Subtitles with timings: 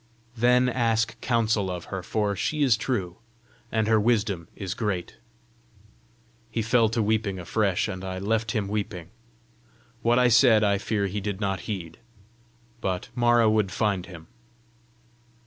[0.35, 3.17] Then ask counsel of her, for she is true,
[3.71, 5.17] and her wisdom is great."
[6.49, 9.11] He fell to weeping afresh, and I left him weeping.
[10.01, 11.99] What I said, I fear he did not heed.
[12.81, 14.25] But Mara would find him!